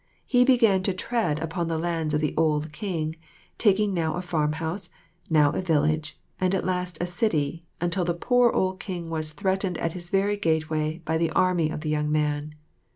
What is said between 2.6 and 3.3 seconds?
King,